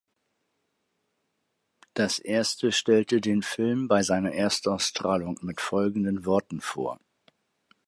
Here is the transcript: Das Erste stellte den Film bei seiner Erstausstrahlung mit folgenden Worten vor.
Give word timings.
Das 1.93 2.17
Erste 2.17 2.71
stellte 2.71 3.21
den 3.21 3.43
Film 3.43 3.87
bei 3.87 4.01
seiner 4.01 4.31
Erstausstrahlung 4.31 5.37
mit 5.43 5.61
folgenden 5.61 6.25
Worten 6.25 6.59
vor. 6.59 6.99